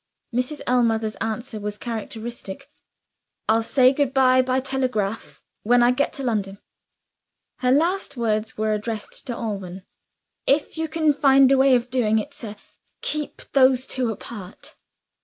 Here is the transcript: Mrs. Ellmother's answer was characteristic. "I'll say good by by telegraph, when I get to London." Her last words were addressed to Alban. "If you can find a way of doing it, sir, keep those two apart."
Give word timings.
Mrs. 0.33 0.61
Ellmother's 0.65 1.15
answer 1.17 1.59
was 1.59 1.77
characteristic. 1.77 2.71
"I'll 3.47 3.61
say 3.61 3.93
good 3.93 4.15
by 4.15 4.41
by 4.41 4.59
telegraph, 4.59 5.43
when 5.61 5.83
I 5.83 5.91
get 5.91 6.11
to 6.13 6.23
London." 6.23 6.57
Her 7.59 7.71
last 7.71 8.17
words 8.17 8.57
were 8.57 8.73
addressed 8.73 9.27
to 9.27 9.35
Alban. 9.37 9.83
"If 10.47 10.75
you 10.75 10.87
can 10.87 11.13
find 11.13 11.51
a 11.51 11.57
way 11.59 11.75
of 11.75 11.91
doing 11.91 12.17
it, 12.17 12.33
sir, 12.33 12.55
keep 13.03 13.43
those 13.51 13.85
two 13.85 14.11
apart." 14.11 14.75